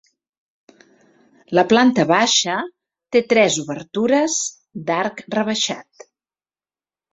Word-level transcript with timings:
La 1.57 1.63
planta 1.73 2.05
baixa 2.13 2.55
té 3.17 3.23
tres 3.35 3.59
obertures 3.67 4.41
d'arc 4.91 5.25
rebaixat. 5.39 6.11